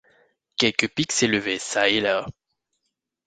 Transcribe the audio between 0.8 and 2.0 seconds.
pics s’élevaient çà et